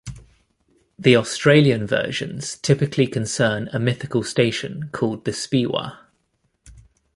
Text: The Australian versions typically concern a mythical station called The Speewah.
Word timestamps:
The 0.97 1.15
Australian 1.15 1.85
versions 1.85 2.57
typically 2.57 3.05
concern 3.05 3.69
a 3.71 3.77
mythical 3.77 4.23
station 4.23 4.89
called 4.91 5.25
The 5.25 5.31
Speewah. 5.31 5.95